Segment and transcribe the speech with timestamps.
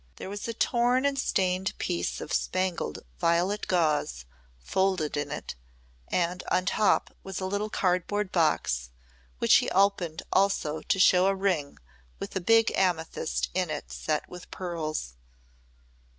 [0.15, 4.25] There was a torn and stained piece of spangled violet gauze
[4.57, 5.53] folded in it
[6.07, 8.89] and on top was a little cardboard box
[9.37, 11.77] which he opened also to show a ring
[12.17, 15.13] with a big amethyst in it set with pearls.